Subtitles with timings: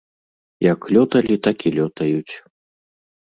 [0.71, 2.33] Як лёталі, так і лётаюць.